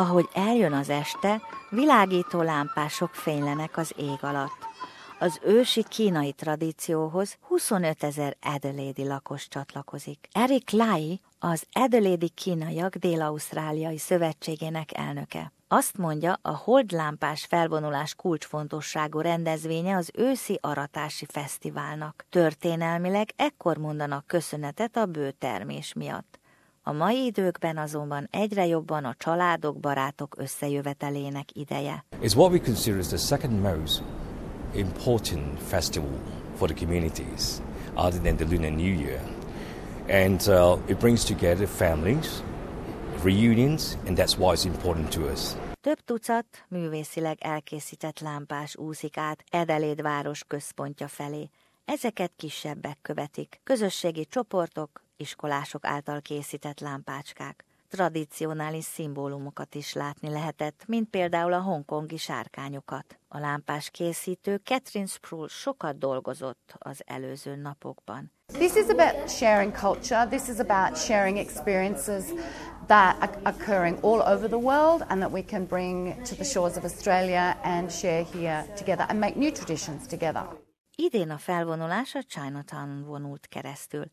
Ahogy 0.00 0.28
eljön 0.32 0.72
az 0.72 0.88
este, 0.88 1.42
világító 1.70 2.42
lámpások 2.42 3.14
fénylenek 3.14 3.76
az 3.76 3.92
ég 3.96 4.18
alatt. 4.20 4.66
Az 5.18 5.40
ősi 5.42 5.84
kínai 5.88 6.32
tradícióhoz 6.32 7.36
25 7.40 8.02
ezer 8.02 8.36
Adelaide 8.40 9.04
lakos 9.04 9.48
csatlakozik. 9.48 10.28
Eric 10.32 10.70
Lai 10.70 11.20
az 11.38 11.64
Adelaide 11.72 12.26
kínaiak 12.34 12.94
Dél-Ausztráliai 12.96 13.98
Szövetségének 13.98 14.98
elnöke. 14.98 15.52
Azt 15.68 15.96
mondja, 15.96 16.38
a 16.42 16.56
holdlámpás 16.56 17.44
felvonulás 17.44 18.14
kulcsfontosságú 18.14 19.20
rendezvénye 19.20 19.96
az 19.96 20.10
őszi 20.14 20.58
aratási 20.62 21.26
fesztiválnak. 21.28 22.26
Történelmileg 22.30 23.28
ekkor 23.36 23.76
mondanak 23.76 24.26
köszönetet 24.26 24.96
a 24.96 25.06
bő 25.06 25.30
termés 25.30 25.92
miatt. 25.92 26.37
A 26.88 26.92
mai 26.92 27.24
időkben 27.24 27.76
azonban 27.76 28.28
egyre 28.30 28.66
jobban 28.66 29.04
a 29.04 29.14
családok, 29.18 29.80
barátok 29.80 30.34
összejövetelének 30.38 31.56
ideje. 31.56 32.04
It's 32.20 32.34
what 32.34 32.50
we 32.50 32.58
consider 32.58 32.98
as 32.98 33.08
the 33.08 33.16
second 33.16 33.60
most 33.60 34.02
important 34.74 35.60
festival 35.60 36.10
for 36.56 36.68
the 36.68 36.84
communities 36.84 37.62
other 37.94 38.20
than 38.20 38.36
the 38.36 38.44
Lunar 38.44 38.70
New 38.70 39.00
Year. 39.00 39.20
And 40.08 40.40
uh, 40.46 40.90
it 40.90 40.98
brings 40.98 41.24
together 41.24 41.66
families, 41.66 42.42
reunions, 43.22 43.96
and 44.06 44.16
that's 44.16 44.38
why 44.38 44.52
it's 44.52 44.64
important 44.64 45.10
to 45.10 45.30
us. 45.32 45.54
Több 45.80 46.00
tucat 46.04 46.46
művészileg 46.68 47.38
elkészített 47.40 48.20
lámpás 48.20 48.76
úszik 48.76 49.16
át 49.16 49.44
Edeléd 49.50 50.02
város 50.02 50.44
központja 50.46 51.08
felé. 51.08 51.50
Ezeket 51.84 52.32
kisebbek 52.36 52.98
követik, 53.02 53.60
közösségi 53.64 54.26
csoportok, 54.26 55.06
iskolások 55.18 55.86
által 55.86 56.20
készített 56.20 56.80
lámpácskák. 56.80 57.64
Tradicionális 57.88 58.84
szimbólumokat 58.84 59.74
is 59.74 59.92
látni 59.92 60.30
lehetett, 60.30 60.84
mint 60.86 61.10
például 61.10 61.52
a 61.52 61.60
hongkongi 61.60 62.16
sárkányokat. 62.16 63.18
A 63.28 63.38
lámpás 63.38 63.90
készítő 63.90 64.60
Catherine 64.64 65.10
Sproul 65.10 65.48
sokat 65.48 65.98
dolgozott 65.98 66.74
az 66.78 67.02
előző 67.06 67.56
napokban. 67.56 68.32
This 68.46 68.74
is 68.74 68.88
about 68.88 69.30
sharing 69.30 69.72
culture. 69.72 70.26
This 70.26 70.48
is 70.48 70.58
about 70.58 70.96
sharing 70.96 71.36
experiences 71.36 72.24
that 72.86 73.16
are 73.20 73.40
occurring 73.44 73.98
all 74.02 74.20
over 74.20 74.48
the 74.48 74.58
world 74.58 75.04
and 75.08 75.20
that 75.20 75.32
we 75.32 75.42
can 75.42 75.66
bring 75.66 76.14
to 76.14 76.34
the 76.34 76.44
shores 76.44 76.76
of 76.76 76.84
Australia 76.84 77.56
and 77.62 77.90
share 77.90 78.24
here 78.32 78.64
together 78.76 79.06
and 79.08 79.18
make 79.18 79.34
new 79.36 79.52
traditions 79.52 80.06
together. 80.06 80.42
Idén 80.96 81.30
a 81.30 81.38
felvonulás 81.38 82.14
a 82.14 82.22
Chinatown 82.22 83.04
vonult 83.04 83.46
keresztül. 83.46 84.10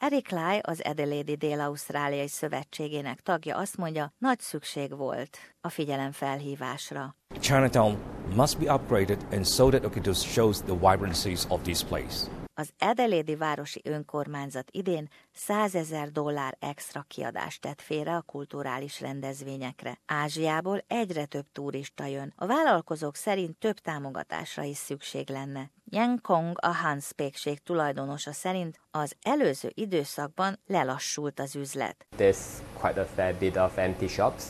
Eric 0.00 0.30
Lai, 0.30 0.58
az 0.62 0.80
Adelaide 0.84 1.34
Dél-Ausztráliai 1.34 2.28
Szövetségének 2.28 3.20
tagja 3.20 3.56
azt 3.56 3.76
mondja, 3.76 4.12
nagy 4.18 4.40
szükség 4.40 4.96
volt 4.96 5.38
a 5.60 5.68
figyelemfelhívásra. 5.68 7.16
Chinatown 7.40 7.98
must 8.34 8.58
be 8.58 8.74
upgraded 8.74 9.26
and 9.32 9.46
so 9.46 9.70
that 9.70 9.96
it 9.96 10.16
shows 10.16 10.60
the 10.60 10.74
vibrancies 10.74 11.44
of 11.48 11.62
this 11.62 11.82
place. 11.84 12.37
Az 12.60 12.72
Edelédi 12.78 13.36
Városi 13.36 13.80
Önkormányzat 13.84 14.68
idén 14.70 15.08
100 15.32 15.74
ezer 15.74 16.10
dollár 16.10 16.56
extra 16.58 17.04
kiadást 17.08 17.60
tett 17.60 17.80
félre 17.80 18.16
a 18.16 18.20
kulturális 18.20 19.00
rendezvényekre. 19.00 19.98
Ázsiából 20.06 20.84
egyre 20.86 21.24
több 21.24 21.44
turista 21.52 22.06
jön. 22.06 22.32
A 22.36 22.46
vállalkozók 22.46 23.16
szerint 23.16 23.58
több 23.58 23.78
támogatásra 23.78 24.62
is 24.62 24.76
szükség 24.76 25.30
lenne. 25.30 25.70
Yang 25.90 26.20
Kong, 26.20 26.58
a 26.60 26.74
Hans 26.74 27.12
pékség 27.12 27.62
tulajdonosa 27.62 28.32
szerint 28.32 28.80
az 28.90 29.14
előző 29.22 29.70
időszakban 29.74 30.58
lelassult 30.66 31.40
az 31.40 31.56
üzlet. 31.56 32.06
There's 32.16 32.62
quite 32.80 33.00
a 33.00 33.06
fair 33.06 33.34
bit 33.34 33.56
of 33.56 33.76
empty 33.76 34.08
shops. 34.08 34.44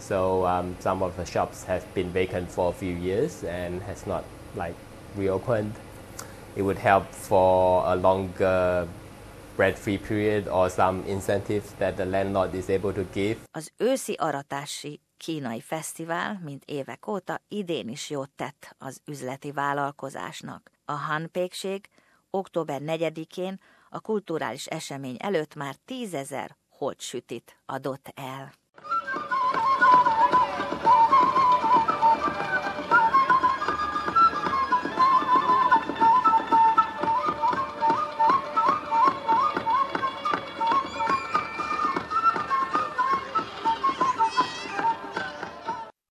So 0.00 0.46
um, 0.46 0.76
some 0.80 1.04
of 1.04 1.14
the 1.14 1.24
shops 1.24 1.64
have 1.64 1.82
been 1.92 2.12
vacant 2.12 2.50
for 2.50 2.68
a 2.68 2.72
few 2.72 2.96
years 2.96 3.32
and 3.42 3.82
has 3.82 4.02
not 4.04 4.24
like 4.54 4.74
reopened 5.16 5.85
it 6.56 6.62
would 6.62 6.78
help 6.78 7.04
for 7.12 7.84
a 7.86 7.94
longer 7.94 8.86
rent-free 9.56 9.98
period 9.98 10.48
or 10.48 10.70
some 10.70 11.02
incentive 11.06 11.64
that 11.78 11.94
the 11.96 12.04
landlord 12.04 12.54
is 12.54 12.68
able 12.68 12.92
to 12.92 13.04
give. 13.12 13.36
Az 13.50 13.70
őszi 13.76 14.12
aratási 14.12 15.00
kínai 15.16 15.60
fesztivál, 15.60 16.40
mint 16.44 16.64
évek 16.64 17.06
óta, 17.06 17.40
idén 17.48 17.88
is 17.88 18.10
jót 18.10 18.30
tett 18.30 18.74
az 18.78 19.00
üzleti 19.04 19.52
vállalkozásnak. 19.52 20.70
A 20.84 20.92
Han 20.92 21.30
október 22.30 22.80
4-én 22.84 23.60
a 23.90 24.00
kulturális 24.00 24.66
esemény 24.66 25.16
előtt 25.18 25.54
már 25.54 25.74
tízezer 25.84 26.56
holtsütit 26.68 27.56
adott 27.66 28.12
el. 28.14 28.52